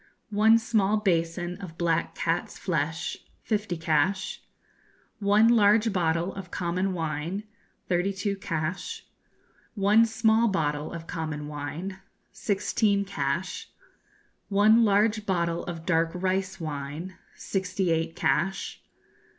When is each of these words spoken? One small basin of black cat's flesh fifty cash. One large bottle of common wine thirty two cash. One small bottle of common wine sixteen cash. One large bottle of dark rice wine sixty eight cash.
One 0.31 0.57
small 0.57 0.97
basin 0.97 1.57
of 1.61 1.77
black 1.77 2.15
cat's 2.15 2.57
flesh 2.57 3.17
fifty 3.43 3.77
cash. 3.77 4.41
One 5.19 5.47
large 5.49 5.93
bottle 5.93 6.33
of 6.33 6.49
common 6.49 6.93
wine 6.95 7.43
thirty 7.87 8.11
two 8.11 8.35
cash. 8.35 9.05
One 9.75 10.07
small 10.07 10.47
bottle 10.47 10.91
of 10.91 11.05
common 11.05 11.47
wine 11.47 11.99
sixteen 12.31 13.05
cash. 13.05 13.69
One 14.49 14.83
large 14.83 15.27
bottle 15.27 15.63
of 15.65 15.85
dark 15.85 16.09
rice 16.15 16.59
wine 16.59 17.19
sixty 17.35 17.91
eight 17.91 18.15
cash. 18.15 18.81